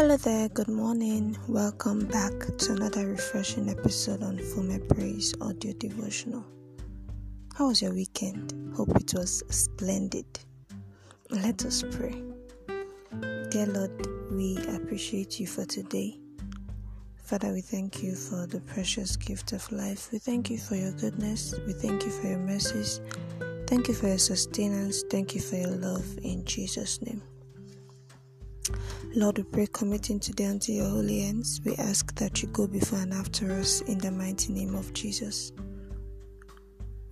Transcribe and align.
Hello 0.00 0.16
there, 0.16 0.48
good 0.48 0.70
morning. 0.70 1.36
Welcome 1.46 2.06
back 2.06 2.32
to 2.32 2.72
another 2.72 3.06
refreshing 3.06 3.68
episode 3.68 4.22
on 4.22 4.38
Fume 4.38 4.80
Praise 4.88 5.34
Audio 5.42 5.74
Devotional. 5.74 6.42
How 7.54 7.68
was 7.68 7.82
your 7.82 7.92
weekend? 7.92 8.74
Hope 8.74 8.96
it 8.96 9.12
was 9.12 9.42
splendid. 9.50 10.24
Let 11.28 11.66
us 11.66 11.84
pray. 11.90 12.22
Dear 13.50 13.66
Lord, 13.66 14.06
we 14.30 14.56
appreciate 14.74 15.38
you 15.38 15.46
for 15.46 15.66
today. 15.66 16.18
Father, 17.22 17.52
we 17.52 17.60
thank 17.60 18.02
you 18.02 18.14
for 18.14 18.46
the 18.46 18.60
precious 18.60 19.16
gift 19.16 19.52
of 19.52 19.70
life. 19.70 20.08
We 20.12 20.18
thank 20.18 20.48
you 20.48 20.56
for 20.56 20.76
your 20.76 20.92
goodness. 20.92 21.54
We 21.66 21.74
thank 21.74 22.06
you 22.06 22.10
for 22.10 22.26
your 22.26 22.38
mercies. 22.38 23.02
Thank 23.66 23.86
you 23.88 23.92
for 23.92 24.08
your 24.08 24.18
sustenance. 24.18 25.04
Thank 25.10 25.34
you 25.34 25.42
for 25.42 25.56
your 25.56 25.76
love 25.76 26.06
in 26.22 26.46
Jesus' 26.46 27.02
name. 27.02 27.22
Lord, 29.14 29.38
we 29.38 29.44
pray 29.44 29.66
committing 29.72 30.20
today 30.20 30.46
unto 30.46 30.72
your 30.72 30.88
holy 30.88 31.20
hands. 31.20 31.60
We 31.64 31.74
ask 31.76 32.14
that 32.16 32.42
you 32.42 32.48
go 32.48 32.66
before 32.66 33.00
and 33.00 33.12
after 33.12 33.52
us 33.52 33.80
in 33.82 33.98
the 33.98 34.10
mighty 34.10 34.52
name 34.52 34.74
of 34.74 34.92
Jesus. 34.92 35.52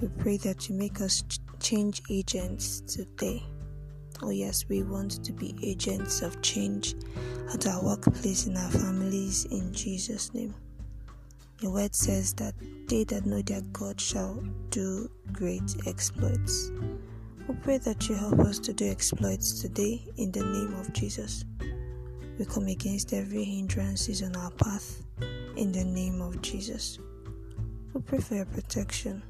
We 0.00 0.08
pray 0.18 0.36
that 0.38 0.68
you 0.68 0.76
make 0.76 1.00
us 1.00 1.24
change 1.60 2.02
agents 2.08 2.80
today. 2.82 3.42
Oh, 4.22 4.30
yes, 4.30 4.64
we 4.68 4.82
want 4.82 5.24
to 5.24 5.32
be 5.32 5.56
agents 5.62 6.22
of 6.22 6.40
change 6.42 6.94
at 7.52 7.66
our 7.66 7.82
workplace, 7.82 8.46
in 8.46 8.56
our 8.56 8.70
families, 8.70 9.44
in 9.46 9.72
Jesus' 9.72 10.32
name. 10.34 10.54
Your 11.60 11.72
word 11.72 11.94
says 11.94 12.32
that 12.34 12.54
they 12.86 13.02
that 13.04 13.26
know 13.26 13.42
their 13.42 13.62
God 13.72 14.00
shall 14.00 14.42
do 14.70 15.10
great 15.32 15.74
exploits. 15.86 16.70
We 17.48 17.54
pray 17.62 17.78
that 17.78 18.10
you 18.10 18.14
help 18.14 18.40
us 18.40 18.58
to 18.58 18.74
do 18.74 18.90
exploits 18.90 19.62
today 19.62 20.04
in 20.18 20.30
the 20.32 20.44
name 20.44 20.74
of 20.78 20.92
Jesus. 20.92 21.46
We 22.38 22.44
come 22.44 22.66
against 22.68 23.14
every 23.14 23.42
hindrances 23.42 24.22
on 24.22 24.36
our 24.36 24.50
path 24.50 25.02
in 25.56 25.72
the 25.72 25.82
name 25.82 26.20
of 26.20 26.42
Jesus. 26.42 26.98
We 27.94 28.02
pray 28.02 28.18
for 28.18 28.34
your 28.34 28.44
protection 28.44 29.22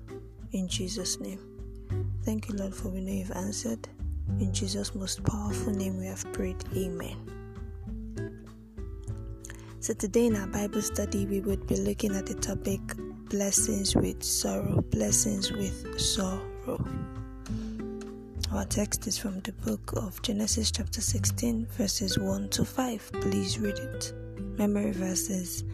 in 0.50 0.66
Jesus' 0.66 1.20
name. 1.20 1.38
Thank 2.24 2.48
you, 2.48 2.56
Lord, 2.56 2.74
for 2.74 2.88
we 2.88 3.02
know 3.02 3.12
you've 3.12 3.30
answered. 3.30 3.88
In 4.40 4.52
Jesus' 4.52 4.96
most 4.96 5.22
powerful 5.22 5.72
name 5.72 5.96
we 5.96 6.06
have 6.06 6.24
prayed. 6.32 6.62
Amen. 6.76 7.16
So, 9.78 9.94
today 9.94 10.26
in 10.26 10.34
our 10.34 10.48
Bible 10.48 10.82
study, 10.82 11.24
we 11.24 11.38
would 11.38 11.68
be 11.68 11.76
looking 11.76 12.16
at 12.16 12.26
the 12.26 12.34
topic 12.34 12.80
blessings 13.28 13.94
with 13.94 14.24
sorrow. 14.24 14.82
Blessings 14.90 15.52
with 15.52 16.00
sorrow. 16.00 16.84
Our 18.50 18.64
text 18.64 19.06
is 19.06 19.18
from 19.18 19.40
the 19.40 19.52
book 19.52 19.92
of 19.94 20.22
Genesis, 20.22 20.70
chapter 20.70 21.02
16, 21.02 21.66
verses 21.66 22.18
1 22.18 22.48
to 22.48 22.64
5. 22.64 23.10
Please 23.20 23.58
read 23.58 23.78
it. 23.78 24.14
Memory 24.56 24.92
verses 24.92 25.64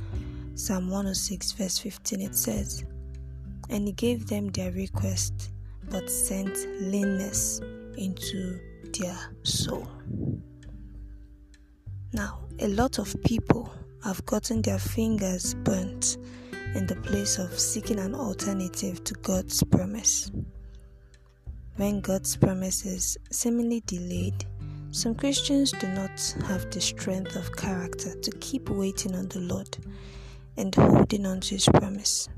Psalm 0.56 0.88
106, 0.88 1.52
verse 1.52 1.78
15. 1.78 2.20
It 2.20 2.34
says, 2.34 2.84
And 3.70 3.86
he 3.86 3.92
gave 3.92 4.26
them 4.26 4.48
their 4.48 4.72
request, 4.72 5.52
but 5.88 6.10
sent 6.10 6.56
leanness 6.80 7.60
into 7.96 8.58
their 8.98 9.18
soul. 9.44 9.86
Now, 12.12 12.40
a 12.58 12.66
lot 12.66 12.98
of 12.98 13.14
people 13.24 13.72
have 14.02 14.26
gotten 14.26 14.62
their 14.62 14.80
fingers 14.80 15.54
burnt 15.54 16.16
in 16.74 16.88
the 16.88 16.96
place 16.96 17.38
of 17.38 17.56
seeking 17.56 18.00
an 18.00 18.16
alternative 18.16 19.04
to 19.04 19.14
God's 19.14 19.62
promise. 19.62 20.32
When 21.76 22.02
God's 22.02 22.36
promises 22.36 23.18
seemingly 23.32 23.80
delayed, 23.80 24.44
some 24.92 25.16
Christians 25.16 25.72
do 25.72 25.88
not 25.88 26.36
have 26.46 26.70
the 26.70 26.80
strength 26.80 27.34
of 27.34 27.56
character 27.56 28.14
to 28.14 28.30
keep 28.38 28.70
waiting 28.70 29.16
on 29.16 29.26
the 29.26 29.40
Lord 29.40 29.76
and 30.56 30.72
holding 30.72 31.26
on 31.26 31.40
to 31.40 31.56
His 31.56 31.66
promise. 31.66 32.28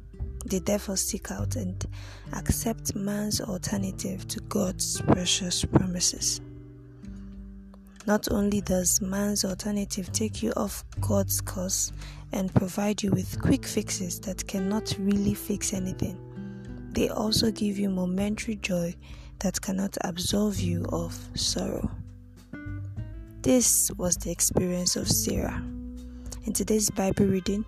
They 0.47 0.61
therefore 0.61 0.97
seek 0.97 1.31
out 1.31 1.55
and 1.55 1.85
accept 2.33 2.95
man's 2.95 3.43
alternative 3.43 4.27
to 4.29 4.41
God's 4.41 5.03
precious 5.03 5.67
promises. 5.67 6.41
Not 8.07 8.31
only 8.31 8.63
does 8.63 9.03
man's 9.03 9.45
alternative 9.45 10.11
take 10.13 10.43
you 10.43 10.55
off 10.57 10.83
God's 11.03 11.43
course 11.43 11.93
and 12.33 12.55
provide 12.55 13.03
you 13.03 13.11
with 13.11 13.39
quick 13.43 13.67
fixes 13.67 14.19
that 14.21 14.47
cannot 14.47 14.97
really 14.99 15.35
fix 15.35 15.75
anything, 15.75 16.19
they 16.93 17.11
also 17.11 17.51
give 17.51 17.79
you 17.79 17.91
momentary 17.91 18.57
joy 18.57 18.95
that 19.41 19.61
cannot 19.61 19.97
absolve 20.03 20.59
you 20.59 20.85
of 20.91 21.17
sorrow. 21.35 21.91
This 23.43 23.91
was 23.97 24.17
the 24.17 24.31
experience 24.31 24.97
of 24.97 25.09
Sarah. 25.09 25.63
In 26.45 26.53
today's 26.53 26.91
Bible 26.91 27.27
reading, 27.27 27.65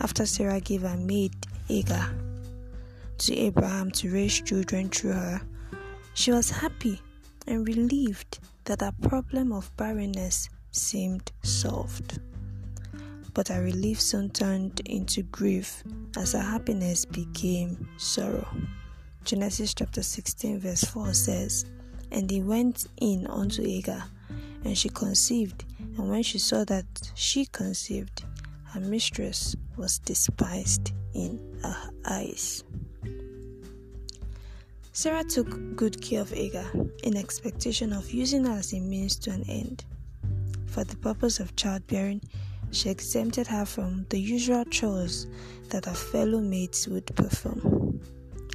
after 0.00 0.26
Sarah 0.26 0.60
gave 0.60 0.82
her 0.82 0.96
maid 0.96 1.34
Hagar 1.68 2.14
to 3.18 3.36
Abraham 3.36 3.90
to 3.92 4.12
raise 4.12 4.40
children 4.40 4.88
through 4.88 5.12
her, 5.12 5.40
she 6.14 6.32
was 6.32 6.50
happy 6.50 7.00
and 7.46 7.66
relieved 7.66 8.38
that 8.64 8.80
her 8.80 8.92
problem 9.02 9.52
of 9.52 9.74
barrenness 9.76 10.48
seemed 10.70 11.30
solved. 11.42 12.20
But 13.34 13.48
her 13.48 13.62
relief 13.62 14.00
soon 14.00 14.30
turned 14.30 14.80
into 14.86 15.22
grief 15.22 15.82
as 16.16 16.32
her 16.32 16.40
happiness 16.40 17.04
became 17.04 17.88
sorrow. 17.96 18.46
Genesis 19.24 19.72
chapter 19.72 20.02
16, 20.02 20.58
verse 20.58 20.82
4 20.84 21.14
says, 21.14 21.64
And 22.10 22.28
he 22.28 22.42
went 22.42 22.86
in 23.00 23.26
unto 23.28 23.62
Hagar, 23.62 24.04
and 24.64 24.76
she 24.76 24.88
conceived. 24.88 25.64
And 25.78 26.10
when 26.10 26.24
she 26.24 26.38
saw 26.38 26.64
that 26.64 27.12
she 27.14 27.46
conceived, 27.46 28.24
her 28.64 28.80
mistress 28.80 29.54
was 29.76 30.00
despised 30.00 30.92
in 31.14 31.38
her 31.62 31.90
eyes. 32.04 32.64
Sarah 34.92 35.24
took 35.24 35.76
good 35.76 36.02
care 36.02 36.22
of 36.22 36.30
Hagar 36.30 36.70
in 37.04 37.16
expectation 37.16 37.92
of 37.92 38.10
using 38.10 38.44
her 38.44 38.58
as 38.58 38.72
a 38.72 38.80
means 38.80 39.16
to 39.20 39.30
an 39.30 39.44
end. 39.48 39.84
For 40.66 40.84
the 40.84 40.96
purpose 40.96 41.38
of 41.38 41.54
childbearing, 41.54 42.22
she 42.72 42.90
exempted 42.90 43.46
her 43.46 43.64
from 43.66 44.04
the 44.10 44.18
usual 44.18 44.64
chores 44.64 45.28
that 45.68 45.84
her 45.84 45.94
fellow 45.94 46.40
maids 46.40 46.88
would 46.88 47.06
perform. 47.14 47.81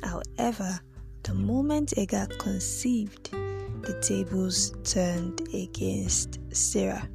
However, 0.03 0.79
the 1.23 1.33
moment 1.33 1.93
Hagar 1.95 2.27
conceived, 2.27 3.31
the 3.31 3.99
tables 4.01 4.73
turned 4.83 5.41
against 5.53 6.39
Sarah. 6.51 7.07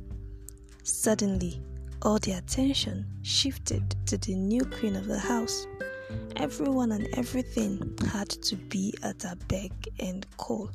Suddenly, 0.82 1.60
all 2.03 2.19
the 2.19 2.32
attention 2.32 3.06
shifted 3.22 3.94
to 4.06 4.19
the 4.19 4.34
new 4.34 4.65
queen 4.65 4.97
of 4.97 5.06
the 5.06 5.19
house. 5.19 5.66
Everyone 6.37 6.92
and 6.92 7.09
everything 7.15 7.97
had 8.10 8.28
to 8.28 8.56
be 8.56 8.92
at 9.03 9.22
her 9.22 9.37
beck 9.48 9.72
and 10.00 10.26
call. 10.37 10.71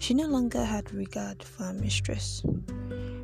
She 0.00 0.14
no 0.14 0.26
longer 0.26 0.64
had 0.64 0.92
regard 0.92 1.42
for 1.42 1.64
her 1.64 1.72
mistress. 1.72 2.42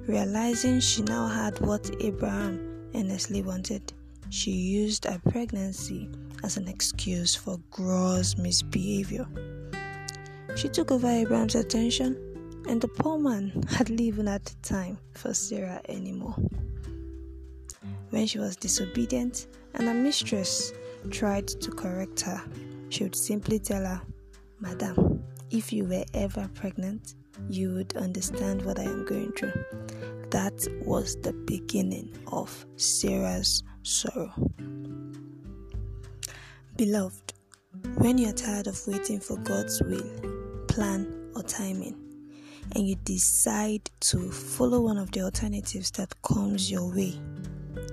Realizing 0.06 0.80
she 0.80 1.02
now 1.02 1.26
had 1.26 1.58
what 1.60 1.90
Abraham 2.00 2.90
earnestly 2.94 3.42
wanted, 3.42 3.92
she 4.28 4.50
used 4.50 5.06
her 5.06 5.20
pregnancy 5.30 6.10
as 6.44 6.58
an 6.58 6.68
excuse 6.68 7.34
for 7.34 7.58
gross 7.70 8.36
misbehavior. 8.36 9.26
She 10.56 10.68
took 10.68 10.92
over 10.92 11.08
Abraham's 11.08 11.54
attention, 11.54 12.18
and 12.68 12.82
the 12.82 12.88
poor 12.88 13.18
man 13.18 13.64
hardly 13.70 14.04
even 14.04 14.26
had 14.26 14.44
time 14.62 14.98
for 15.12 15.32
Sarah 15.32 15.80
anymore. 15.88 16.36
When 18.10 18.26
she 18.26 18.38
was 18.38 18.56
disobedient 18.56 19.46
and 19.72 19.88
her 19.88 19.94
mistress 19.94 20.72
tried 21.10 21.48
to 21.48 21.70
correct 21.70 22.20
her, 22.20 22.42
she 22.90 23.04
would 23.04 23.16
simply 23.16 23.58
tell 23.58 23.82
her, 23.82 24.02
Madam, 24.60 25.24
if 25.50 25.72
you 25.72 25.86
were 25.86 26.04
ever 26.12 26.48
pregnant, 26.54 27.14
you 27.48 27.72
would 27.72 27.96
understand 27.96 28.62
what 28.66 28.78
I 28.78 28.84
am 28.84 29.06
going 29.06 29.32
through. 29.32 29.64
That 30.30 30.66
was 30.84 31.16
the 31.22 31.32
beginning 31.32 32.12
of 32.30 32.66
Sarah's 32.76 33.62
sorrow. 33.82 34.32
Beloved, 36.76 37.34
when 37.98 38.18
you're 38.18 38.32
tired 38.32 38.66
of 38.66 38.84
waiting 38.88 39.20
for 39.20 39.36
God's 39.36 39.80
will, 39.80 40.10
plan, 40.66 41.30
or 41.36 41.42
timing, 41.44 41.94
and 42.74 42.88
you 42.88 42.96
decide 43.04 43.88
to 44.00 44.28
follow 44.32 44.80
one 44.80 44.98
of 44.98 45.12
the 45.12 45.20
alternatives 45.20 45.92
that 45.92 46.20
comes 46.22 46.72
your 46.72 46.92
way, 46.92 47.14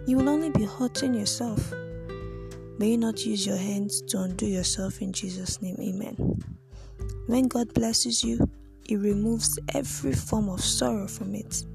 you 0.07 0.17
will 0.17 0.29
only 0.29 0.49
be 0.49 0.65
hurting 0.65 1.13
yourself. 1.13 1.71
May 2.79 2.89
you 2.89 2.97
not 2.97 3.23
use 3.23 3.45
your 3.45 3.55
hands 3.57 4.01
to 4.01 4.23
undo 4.23 4.47
yourself 4.47 4.99
in 4.99 5.13
Jesus' 5.13 5.61
name. 5.61 5.75
Amen. 5.79 6.43
When 7.27 7.49
God 7.49 7.71
blesses 7.75 8.23
you, 8.23 8.49
He 8.87 8.95
removes 8.95 9.59
every 9.75 10.13
form 10.13 10.49
of 10.49 10.59
sorrow 10.59 11.07
from 11.07 11.35
it. 11.35 11.65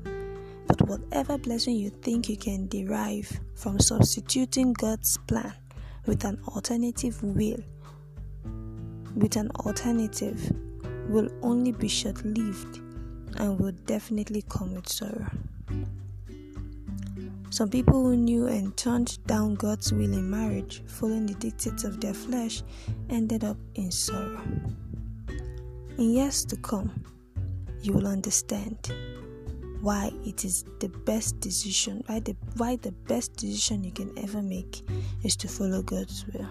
But 0.66 0.82
whatever 0.88 1.38
blessing 1.38 1.76
you 1.76 1.90
think 1.90 2.28
you 2.28 2.36
can 2.36 2.66
derive 2.66 3.30
from 3.54 3.78
substituting 3.78 4.72
God's 4.72 5.16
plan 5.28 5.54
with 6.06 6.24
an 6.24 6.38
alternative 6.48 7.22
will, 7.22 7.58
with 9.16 9.36
an 9.36 9.50
alternative, 9.64 10.52
will 11.08 11.28
only 11.42 11.72
be 11.72 11.88
short 11.88 12.24
lived 12.24 12.78
and 13.38 13.58
will 13.58 13.72
definitely 13.86 14.42
come 14.48 14.74
with 14.74 14.88
sorrow. 14.88 15.26
Some 17.50 17.70
people 17.70 18.02
who 18.02 18.16
knew 18.16 18.46
and 18.48 18.76
turned 18.76 19.24
down 19.26 19.54
God's 19.54 19.92
will 19.92 20.12
in 20.12 20.28
marriage, 20.28 20.82
following 20.86 21.26
the 21.26 21.34
dictates 21.34 21.84
of 21.84 22.00
their 22.00 22.14
flesh, 22.14 22.62
ended 23.08 23.44
up 23.44 23.56
in 23.74 23.90
sorrow. 23.90 24.42
In 25.96 26.10
years 26.10 26.44
to 26.46 26.56
come, 26.56 26.92
you 27.80 27.92
will 27.92 28.06
understand 28.06 28.76
why 29.80 30.10
it 30.24 30.44
is 30.44 30.64
the 30.80 30.88
best 30.88 31.40
decision, 31.40 32.02
why 32.06 32.20
the, 32.20 32.36
why 32.56 32.76
the 32.76 32.92
best 32.92 33.34
decision 33.34 33.84
you 33.84 33.92
can 33.92 34.16
ever 34.18 34.42
make 34.42 34.82
is 35.22 35.36
to 35.36 35.48
follow 35.48 35.82
God's 35.82 36.24
will. 36.32 36.48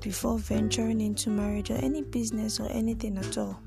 Before 0.00 0.38
venturing 0.38 1.00
into 1.00 1.30
marriage 1.30 1.70
or 1.70 1.76
any 1.76 2.02
business 2.02 2.58
or 2.58 2.68
anything 2.70 3.18
at 3.18 3.38
all, 3.38 3.60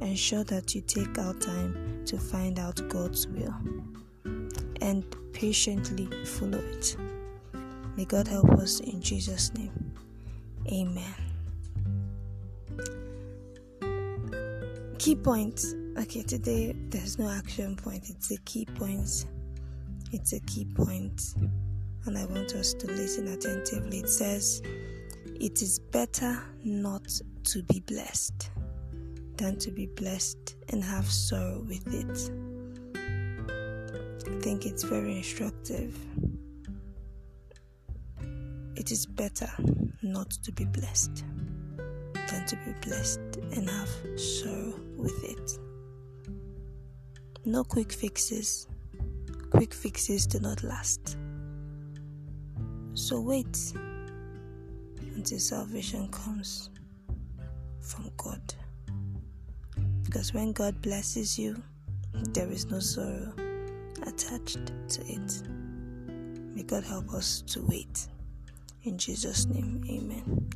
ensure 0.00 0.44
that 0.44 0.74
you 0.74 0.80
take 0.82 1.18
out 1.18 1.40
time 1.40 2.04
to 2.06 2.18
find 2.18 2.58
out 2.58 2.80
God's 2.88 3.26
will 3.26 3.54
and 4.80 5.04
patiently 5.32 6.08
follow 6.24 6.58
it. 6.58 6.96
May 7.96 8.04
God 8.04 8.28
help 8.28 8.50
us 8.52 8.80
in 8.80 9.00
Jesus' 9.00 9.52
name. 9.54 9.72
Amen. 10.70 11.14
Key 14.98 15.14
points. 15.14 15.74
Okay, 15.98 16.22
today 16.22 16.74
there's 16.90 17.18
no 17.18 17.30
action 17.30 17.74
point, 17.74 18.10
it's 18.10 18.30
a 18.30 18.36
key 18.42 18.66
point. 18.66 19.24
It's 20.12 20.34
a 20.34 20.40
key 20.40 20.66
point, 20.66 21.34
and 22.04 22.18
I 22.18 22.26
want 22.26 22.54
us 22.54 22.74
to 22.74 22.86
listen 22.86 23.28
attentively. 23.28 24.00
It 24.00 24.10
says, 24.10 24.60
It 25.40 25.62
is 25.62 25.78
better 25.78 26.38
not 26.62 27.08
to 27.44 27.62
be 27.62 27.80
blessed 27.80 28.50
than 29.38 29.58
to 29.58 29.70
be 29.70 29.86
blessed 29.86 30.56
and 30.68 30.84
have 30.84 31.10
sorrow 31.10 31.64
with 31.66 31.86
it. 31.92 32.30
I 34.28 34.40
think 34.42 34.66
it's 34.66 34.84
very 34.84 35.16
instructive. 35.16 35.96
It 38.76 38.92
is 38.92 39.06
better 39.06 39.48
not 40.02 40.30
to 40.30 40.52
be 40.52 40.66
blessed 40.66 41.24
than 42.30 42.46
to 42.46 42.56
be 42.66 42.74
blessed 42.82 43.38
and 43.52 43.70
have 43.70 43.90
sorrow 44.20 44.74
with 44.98 45.24
it. 45.24 45.58
No 47.48 47.62
quick 47.62 47.92
fixes. 47.92 48.66
Quick 49.50 49.72
fixes 49.72 50.26
do 50.26 50.40
not 50.40 50.64
last. 50.64 51.16
So 52.94 53.20
wait 53.20 53.72
until 55.14 55.38
salvation 55.38 56.08
comes 56.08 56.70
from 57.78 58.10
God. 58.16 58.42
Because 60.02 60.34
when 60.34 60.50
God 60.50 60.82
blesses 60.82 61.38
you, 61.38 61.62
there 62.32 62.50
is 62.50 62.66
no 62.66 62.80
sorrow 62.80 63.32
attached 64.02 64.72
to 64.88 65.06
it. 65.06 65.42
May 66.52 66.64
God 66.64 66.82
help 66.82 67.14
us 67.14 67.42
to 67.42 67.62
wait. 67.62 68.08
In 68.82 68.98
Jesus' 68.98 69.46
name, 69.46 69.84
amen. 69.88 70.50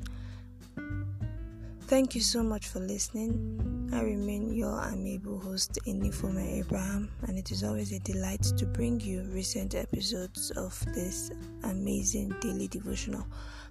Thank 1.90 2.14
you 2.14 2.20
so 2.20 2.44
much 2.44 2.68
for 2.68 2.78
listening. 2.78 3.90
I 3.92 4.02
remain 4.02 4.54
your 4.54 4.80
amiable 4.80 5.40
host, 5.40 5.76
Inifoma 5.88 6.60
Abraham, 6.60 7.10
and 7.26 7.36
it 7.36 7.50
is 7.50 7.64
always 7.64 7.90
a 7.90 7.98
delight 7.98 8.44
to 8.58 8.64
bring 8.64 9.00
you 9.00 9.24
recent 9.32 9.74
episodes 9.74 10.52
of 10.52 10.78
this 10.94 11.32
amazing 11.64 12.32
daily 12.40 12.68
devotional. 12.68 13.26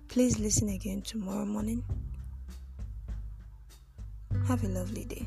Please 0.10 0.38
listen 0.38 0.68
again 0.68 1.02
tomorrow 1.02 1.46
morning. 1.46 1.82
Have 4.50 4.66
a 4.66 4.68
lovely 4.68 5.06
day. 5.06 5.26